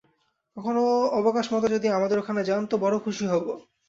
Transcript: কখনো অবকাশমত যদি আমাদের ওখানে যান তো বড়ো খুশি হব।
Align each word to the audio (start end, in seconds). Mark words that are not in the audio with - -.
কখনো 0.57 0.81
অবকাশমত 1.19 1.63
যদি 1.73 1.87
আমাদের 1.89 2.17
ওখানে 2.19 2.41
যান 2.43 2.63
তো 2.67 2.75
বড়ো 2.77 2.97
খুশি 3.05 3.25
হব। 3.27 3.45